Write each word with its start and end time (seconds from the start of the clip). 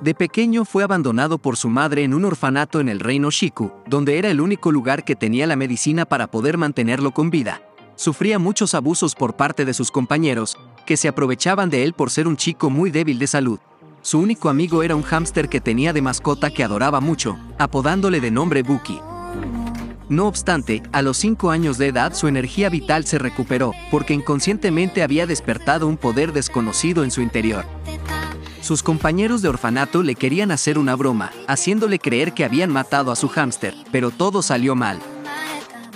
De 0.00 0.14
pequeño 0.14 0.64
fue 0.64 0.82
abandonado 0.82 1.36
por 1.36 1.58
su 1.58 1.68
madre 1.68 2.04
en 2.04 2.14
un 2.14 2.24
orfanato 2.24 2.80
en 2.80 2.88
el 2.88 3.00
reino 3.00 3.30
Shiku, 3.30 3.70
donde 3.86 4.18
era 4.18 4.30
el 4.30 4.40
único 4.40 4.72
lugar 4.72 5.04
que 5.04 5.14
tenía 5.14 5.46
la 5.46 5.56
medicina 5.56 6.06
para 6.06 6.30
poder 6.30 6.56
mantenerlo 6.56 7.10
con 7.10 7.28
vida. 7.28 7.60
Sufría 7.96 8.38
muchos 8.38 8.74
abusos 8.74 9.14
por 9.14 9.36
parte 9.36 9.66
de 9.66 9.74
sus 9.74 9.90
compañeros, 9.90 10.56
que 10.86 10.96
se 10.96 11.06
aprovechaban 11.06 11.68
de 11.68 11.84
él 11.84 11.92
por 11.92 12.10
ser 12.10 12.28
un 12.28 12.38
chico 12.38 12.70
muy 12.70 12.90
débil 12.90 13.18
de 13.18 13.26
salud. 13.26 13.58
Su 14.00 14.18
único 14.18 14.48
amigo 14.48 14.82
era 14.82 14.96
un 14.96 15.02
hámster 15.02 15.50
que 15.50 15.60
tenía 15.60 15.92
de 15.92 16.00
mascota 16.00 16.48
que 16.48 16.64
adoraba 16.64 17.00
mucho, 17.02 17.38
apodándole 17.58 18.20
de 18.20 18.30
nombre 18.30 18.62
Buki. 18.62 19.00
No 20.08 20.26
obstante, 20.26 20.82
a 20.92 21.02
los 21.02 21.18
5 21.18 21.50
años 21.50 21.76
de 21.76 21.88
edad 21.88 22.14
su 22.14 22.26
energía 22.26 22.70
vital 22.70 23.04
se 23.04 23.18
recuperó, 23.18 23.72
porque 23.90 24.14
inconscientemente 24.14 25.02
había 25.02 25.26
despertado 25.26 25.86
un 25.86 25.98
poder 25.98 26.32
desconocido 26.32 27.04
en 27.04 27.10
su 27.10 27.20
interior. 27.20 27.66
Sus 28.60 28.82
compañeros 28.82 29.42
de 29.42 29.48
orfanato 29.48 30.02
le 30.02 30.14
querían 30.14 30.50
hacer 30.50 30.78
una 30.78 30.94
broma, 30.94 31.32
haciéndole 31.48 31.98
creer 31.98 32.34
que 32.34 32.44
habían 32.44 32.70
matado 32.70 33.10
a 33.10 33.16
su 33.16 33.28
hámster, 33.28 33.74
pero 33.90 34.10
todo 34.10 34.42
salió 34.42 34.74
mal. 34.74 34.98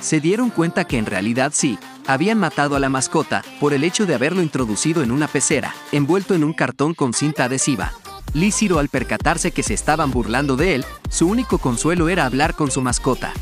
Se 0.00 0.20
dieron 0.20 0.50
cuenta 0.50 0.84
que 0.84 0.98
en 0.98 1.06
realidad 1.06 1.52
sí, 1.54 1.78
habían 2.06 2.38
matado 2.38 2.76
a 2.76 2.80
la 2.80 2.88
mascota 2.88 3.44
por 3.60 3.74
el 3.74 3.84
hecho 3.84 4.06
de 4.06 4.14
haberlo 4.14 4.42
introducido 4.42 5.02
en 5.02 5.10
una 5.10 5.28
pecera, 5.28 5.74
envuelto 5.92 6.34
en 6.34 6.44
un 6.44 6.52
cartón 6.52 6.94
con 6.94 7.12
cinta 7.12 7.44
adhesiva. 7.44 7.92
Líciro 8.32 8.78
al 8.78 8.88
percatarse 8.88 9.52
que 9.52 9.62
se 9.62 9.74
estaban 9.74 10.10
burlando 10.10 10.56
de 10.56 10.74
él, 10.74 10.84
su 11.08 11.28
único 11.28 11.58
consuelo 11.58 12.08
era 12.08 12.26
hablar 12.26 12.54
con 12.54 12.70
su 12.70 12.80
mascota. 12.82 13.32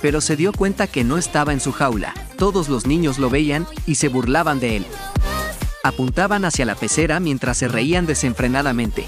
Pero 0.00 0.20
se 0.20 0.36
dio 0.36 0.52
cuenta 0.52 0.86
que 0.86 1.02
no 1.02 1.16
estaba 1.16 1.52
en 1.52 1.60
su 1.60 1.72
jaula, 1.72 2.14
todos 2.36 2.68
los 2.68 2.86
niños 2.86 3.18
lo 3.18 3.30
veían 3.30 3.66
y 3.86 3.96
se 3.96 4.08
burlaban 4.08 4.60
de 4.60 4.76
él. 4.76 4.86
Apuntaban 5.84 6.46
hacia 6.46 6.64
la 6.64 6.76
pecera 6.76 7.20
mientras 7.20 7.58
se 7.58 7.68
reían 7.68 8.06
desenfrenadamente. 8.06 9.04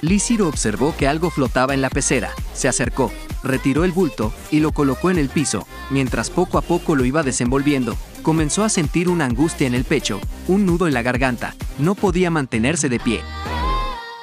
Líciro 0.00 0.46
observó 0.46 0.94
que 0.96 1.08
algo 1.08 1.28
flotaba 1.28 1.74
en 1.74 1.80
la 1.80 1.90
pecera, 1.90 2.30
se 2.52 2.68
acercó, 2.68 3.10
retiró 3.42 3.82
el 3.82 3.90
bulto 3.90 4.32
y 4.52 4.60
lo 4.60 4.70
colocó 4.70 5.10
en 5.10 5.18
el 5.18 5.28
piso, 5.28 5.66
mientras 5.90 6.30
poco 6.30 6.56
a 6.56 6.62
poco 6.62 6.94
lo 6.94 7.04
iba 7.04 7.24
desenvolviendo, 7.24 7.96
comenzó 8.22 8.62
a 8.62 8.68
sentir 8.68 9.08
una 9.08 9.24
angustia 9.24 9.66
en 9.66 9.74
el 9.74 9.82
pecho, 9.82 10.20
un 10.46 10.64
nudo 10.66 10.86
en 10.86 10.94
la 10.94 11.02
garganta, 11.02 11.56
no 11.80 11.96
podía 11.96 12.30
mantenerse 12.30 12.88
de 12.88 13.00
pie. 13.00 13.20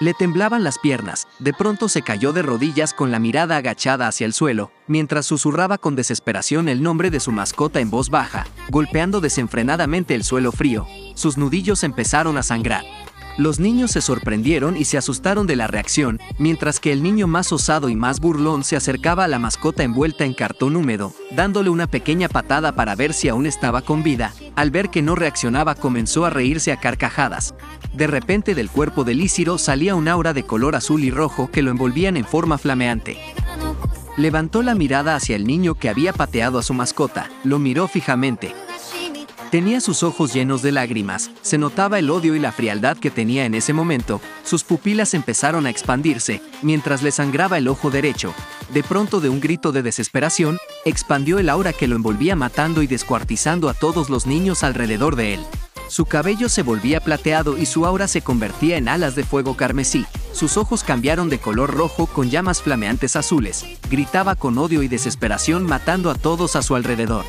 Le 0.02 0.16
temblaban 0.16 0.64
las 0.64 0.80
piernas, 0.80 1.28
de 1.38 1.54
pronto 1.54 1.88
se 1.88 2.02
cayó 2.02 2.34
de 2.34 2.42
rodillas 2.42 2.92
con 2.92 3.12
la 3.12 3.20
mirada 3.20 3.58
agachada 3.58 4.08
hacia 4.08 4.26
el 4.26 4.34
suelo, 4.34 4.72
mientras 4.88 5.28
susurraba 5.28 5.78
con 5.78 5.96
desesperación 5.96 6.70
el 6.70 6.82
nombre 6.82 7.12
de 7.12 7.20
su 7.20 7.32
mascota 7.32 7.82
en 7.82 7.92
voz 7.92 8.10
baja, 8.10 8.48
golpeando 8.70 9.22
desenfrenadamente 9.22 10.16
el 10.16 10.24
suelo 10.24 10.52
frío, 10.52 10.88
sus 11.14 11.38
nudillos 11.38 11.84
empezaron 11.84 12.40
a 12.40 12.42
sangrar. 12.42 12.84
Los 13.42 13.60
niños 13.60 13.90
se 13.90 14.02
sorprendieron 14.02 14.78
y 14.78 14.86
se 14.86 15.00
asustaron 15.00 15.48
de 15.48 15.56
la 15.56 15.66
reacción, 15.66 16.20
mientras 16.38 16.80
que 16.80 16.92
el 16.92 17.02
niño 17.02 17.26
más 17.26 17.52
osado 17.52 17.90
y 17.90 17.96
más 17.96 18.20
burlón 18.20 18.64
se 18.64 18.76
acercaba 18.76 19.24
a 19.24 19.28
la 19.28 19.40
mascota 19.40 19.82
envuelta 19.82 20.26
en 20.26 20.36
cartón 20.36 20.76
húmedo, 20.76 21.12
dándole 21.32 21.72
una 21.72 21.88
pequeña 21.88 22.30
patada 22.30 22.74
para 22.74 22.94
ver 22.94 23.14
si 23.16 23.30
aún 23.30 23.48
estaba 23.48 23.82
con 23.82 24.04
vida. 24.04 24.32
Al 24.56 24.70
ver 24.70 24.92
que 24.92 25.02
no 25.02 25.16
reaccionaba 25.16 25.74
comenzó 25.74 26.24
a 26.26 26.30
reírse 26.30 26.72
a 26.72 26.80
carcajadas. 26.80 27.56
De 27.94 28.06
repente 28.06 28.54
del 28.54 28.70
cuerpo 28.70 29.04
de 29.06 29.16
Líciro 29.16 29.58
salía 29.58 29.96
un 29.96 30.08
aura 30.08 30.34
de 30.34 30.44
color 30.44 30.76
azul 30.76 31.04
y 31.04 31.10
rojo 31.10 31.50
que 31.50 31.64
lo 31.64 31.72
envolvían 31.72 32.18
en 32.18 32.26
forma 32.26 32.60
flameante. 32.60 33.18
Levantó 34.18 34.62
la 34.62 34.76
mirada 34.76 35.16
hacia 35.16 35.36
el 35.36 35.48
niño 35.48 35.74
que 35.74 35.90
había 35.90 36.14
pateado 36.14 36.60
a 36.60 36.64
su 36.64 36.76
mascota, 36.76 37.32
lo 37.44 37.58
miró 37.58 37.88
fijamente, 37.88 38.54
Tenía 39.52 39.82
sus 39.82 40.02
ojos 40.02 40.34
llenos 40.34 40.62
de 40.62 40.72
lágrimas, 40.72 41.30
se 41.42 41.58
notaba 41.58 42.00
el 42.00 42.10
odio 42.10 42.36
y 42.36 42.40
la 42.40 42.54
frialdad 42.54 42.96
que 42.96 43.12
tenía 43.12 43.44
en 43.44 43.54
ese 43.54 43.74
momento, 43.74 44.22
sus 44.46 44.64
pupilas 44.64 45.14
empezaron 45.14 45.66
a 45.66 45.70
expandirse, 45.70 46.42
mientras 46.62 47.04
le 47.04 47.12
sangraba 47.12 47.58
el 47.58 47.68
ojo 47.68 47.92
derecho. 47.92 48.34
De 48.74 48.82
pronto 48.82 49.20
de 49.20 49.28
un 49.28 49.42
grito 49.42 49.74
de 49.74 49.84
desesperación, 49.84 50.58
expandió 50.86 51.38
el 51.38 51.50
aura 51.50 51.74
que 51.74 51.88
lo 51.88 51.98
envolvía 51.98 52.34
matando 52.38 52.82
y 52.82 52.88
descuartizando 52.88 53.68
a 53.68 53.74
todos 53.74 54.10
los 54.10 54.26
niños 54.26 54.64
alrededor 54.64 55.18
de 55.18 55.34
él. 55.34 55.42
Su 55.90 56.06
cabello 56.06 56.48
se 56.48 56.64
volvía 56.64 57.02
plateado 57.02 57.58
y 57.58 57.66
su 57.66 57.86
aura 57.86 58.08
se 58.08 58.22
convertía 58.22 58.78
en 58.78 58.88
alas 58.88 59.16
de 59.16 59.26
fuego 59.26 59.58
carmesí. 59.58 60.06
Sus 60.32 60.56
ojos 60.56 60.86
cambiaron 60.86 61.28
de 61.28 61.40
color 61.40 61.76
rojo 61.76 62.06
con 62.06 62.30
llamas 62.30 62.62
flameantes 62.62 63.18
azules. 63.18 63.66
Gritaba 63.90 64.36
con 64.36 64.58
odio 64.58 64.82
y 64.82 64.88
desesperación 64.88 65.66
matando 65.66 66.10
a 66.10 66.16
todos 66.16 66.56
a 66.56 66.62
su 66.62 66.76
alrededor. 66.76 67.26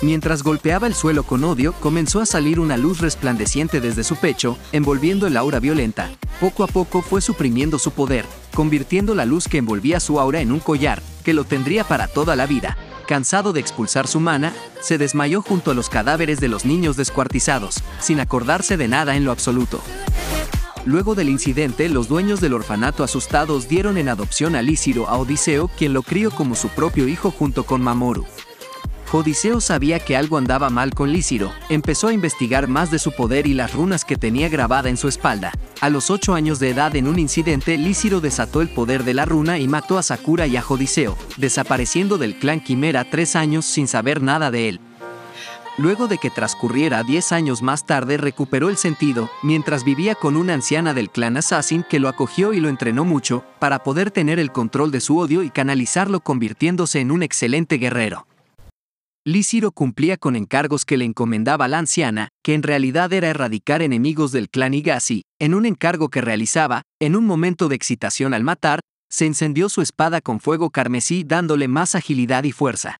Mientras 0.00 0.44
golpeaba 0.44 0.86
el 0.86 0.94
suelo 0.94 1.24
con 1.24 1.42
odio, 1.42 1.72
comenzó 1.80 2.20
a 2.20 2.26
salir 2.26 2.60
una 2.60 2.76
luz 2.76 3.00
resplandeciente 3.00 3.80
desde 3.80 4.04
su 4.04 4.14
pecho, 4.14 4.56
envolviendo 4.70 5.26
el 5.26 5.36
aura 5.36 5.58
violenta. 5.58 6.10
Poco 6.40 6.62
a 6.62 6.68
poco 6.68 7.02
fue 7.02 7.20
suprimiendo 7.20 7.80
su 7.80 7.90
poder, 7.90 8.24
convirtiendo 8.54 9.16
la 9.16 9.24
luz 9.24 9.48
que 9.48 9.58
envolvía 9.58 9.98
su 9.98 10.20
aura 10.20 10.40
en 10.40 10.52
un 10.52 10.60
collar, 10.60 11.02
que 11.24 11.34
lo 11.34 11.42
tendría 11.42 11.82
para 11.82 12.06
toda 12.06 12.36
la 12.36 12.46
vida. 12.46 12.78
Cansado 13.08 13.52
de 13.52 13.58
expulsar 13.58 14.06
su 14.06 14.20
mana, 14.20 14.54
se 14.80 14.98
desmayó 14.98 15.42
junto 15.42 15.72
a 15.72 15.74
los 15.74 15.88
cadáveres 15.88 16.38
de 16.38 16.48
los 16.48 16.64
niños 16.64 16.96
descuartizados, 16.96 17.82
sin 17.98 18.20
acordarse 18.20 18.76
de 18.76 18.86
nada 18.86 19.16
en 19.16 19.24
lo 19.24 19.32
absoluto. 19.32 19.80
Luego 20.84 21.16
del 21.16 21.28
incidente, 21.28 21.88
los 21.88 22.06
dueños 22.06 22.40
del 22.40 22.54
orfanato 22.54 23.02
asustados 23.02 23.68
dieron 23.68 23.98
en 23.98 24.08
adopción 24.08 24.54
a 24.54 24.62
Líciro 24.62 25.08
a 25.08 25.18
Odiseo, 25.18 25.68
quien 25.76 25.92
lo 25.92 26.02
crió 26.02 26.30
como 26.30 26.54
su 26.54 26.68
propio 26.68 27.08
hijo 27.08 27.32
junto 27.32 27.66
con 27.66 27.82
Mamoru. 27.82 28.26
Odiseo 29.10 29.62
sabía 29.62 30.00
que 30.00 30.16
algo 30.16 30.36
andaba 30.36 30.68
mal 30.68 30.92
con 30.92 31.12
Líciro, 31.12 31.50
empezó 31.70 32.08
a 32.08 32.12
investigar 32.12 32.68
más 32.68 32.90
de 32.90 32.98
su 32.98 33.12
poder 33.12 33.46
y 33.46 33.54
las 33.54 33.72
runas 33.72 34.04
que 34.04 34.16
tenía 34.16 34.50
grabada 34.50 34.90
en 34.90 34.98
su 34.98 35.08
espalda. 35.08 35.52
A 35.80 35.88
los 35.88 36.10
8 36.10 36.34
años 36.34 36.58
de 36.58 36.70
edad 36.70 36.94
en 36.94 37.08
un 37.08 37.18
incidente, 37.18 37.78
Líciro 37.78 38.20
desató 38.20 38.60
el 38.60 38.68
poder 38.68 39.04
de 39.04 39.14
la 39.14 39.24
runa 39.24 39.58
y 39.58 39.66
mató 39.66 39.96
a 39.96 40.02
Sakura 40.02 40.46
y 40.46 40.58
a 40.58 40.64
Odiseo, 40.66 41.16
desapareciendo 41.38 42.18
del 42.18 42.38
clan 42.38 42.60
Quimera 42.60 43.04
tres 43.04 43.34
años 43.34 43.64
sin 43.64 43.88
saber 43.88 44.20
nada 44.20 44.50
de 44.50 44.68
él. 44.68 44.80
Luego 45.78 46.06
de 46.06 46.18
que 46.18 46.28
transcurriera 46.28 47.02
10 47.02 47.32
años 47.32 47.62
más 47.62 47.86
tarde 47.86 48.18
recuperó 48.18 48.68
el 48.68 48.76
sentido, 48.76 49.30
mientras 49.42 49.84
vivía 49.84 50.16
con 50.16 50.36
una 50.36 50.52
anciana 50.52 50.92
del 50.92 51.08
clan 51.08 51.38
Assassin 51.38 51.82
que 51.88 52.00
lo 52.00 52.08
acogió 52.08 52.52
y 52.52 52.60
lo 52.60 52.68
entrenó 52.68 53.06
mucho, 53.06 53.44
para 53.58 53.84
poder 53.84 54.10
tener 54.10 54.38
el 54.38 54.52
control 54.52 54.90
de 54.90 55.00
su 55.00 55.16
odio 55.16 55.42
y 55.44 55.50
canalizarlo 55.50 56.20
convirtiéndose 56.20 57.00
en 57.00 57.10
un 57.10 57.22
excelente 57.22 57.78
guerrero. 57.78 58.27
Líciro 59.28 59.72
cumplía 59.72 60.16
con 60.16 60.36
encargos 60.36 60.86
que 60.86 60.96
le 60.96 61.04
encomendaba 61.04 61.68
la 61.68 61.78
anciana, 61.78 62.30
que 62.42 62.54
en 62.54 62.62
realidad 62.62 63.12
era 63.12 63.28
erradicar 63.28 63.82
enemigos 63.82 64.32
del 64.32 64.48
clan 64.48 64.72
Igasi. 64.72 65.24
En 65.38 65.52
un 65.52 65.66
encargo 65.66 66.08
que 66.08 66.22
realizaba, 66.22 66.80
en 66.98 67.14
un 67.14 67.26
momento 67.26 67.68
de 67.68 67.76
excitación 67.76 68.32
al 68.32 68.42
matar, 68.42 68.80
se 69.10 69.26
encendió 69.26 69.68
su 69.68 69.82
espada 69.82 70.22
con 70.22 70.40
fuego 70.40 70.70
carmesí 70.70 71.24
dándole 71.24 71.68
más 71.68 71.94
agilidad 71.94 72.44
y 72.44 72.52
fuerza. 72.52 72.96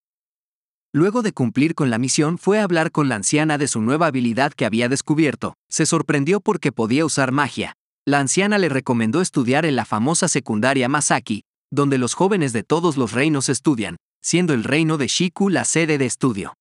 Luego 0.93 1.23
de 1.23 1.33
cumplir 1.33 1.75
con 1.75 1.89
la 1.89 1.97
misión 1.97 2.37
fue 2.37 2.59
a 2.61 2.65
hablar 2.65 2.93
con 2.93 3.09
la 3.09 3.15
anciana 3.15 3.57
de 3.57 3.67
su 3.67 3.81
nueva 3.81 4.09
habilidad 4.09 4.53
que 4.53 4.67
había 4.67 4.91
descubierto. 4.91 5.55
Se 5.71 5.87
sorprendió 5.87 6.41
porque 6.43 6.73
podía 6.73 7.07
usar 7.07 7.33
magia. 7.33 7.73
La 8.07 8.21
anciana 8.21 8.59
le 8.59 8.69
recomendó 8.69 9.23
estudiar 9.23 9.65
en 9.65 9.77
la 9.77 9.87
famosa 9.87 10.29
secundaria 10.29 10.91
Masaki, 10.91 11.45
donde 11.71 11.97
los 11.97 12.13
jóvenes 12.13 12.53
de 12.53 12.65
todos 12.65 12.99
los 12.99 13.13
reinos 13.13 13.49
estudian, 13.49 13.97
siendo 14.21 14.55
el 14.55 14.65
reino 14.65 14.99
de 14.99 15.07
Shiku 15.07 15.49
la 15.49 15.65
sede 15.65 15.99
de 15.99 16.07
estudio. 16.07 16.55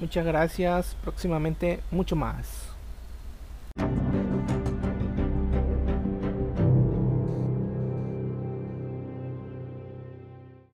Muchas 0.00 0.26
gracias, 0.26 0.96
próximamente 1.02 1.82
mucho 1.90 2.16
más. 2.16 2.63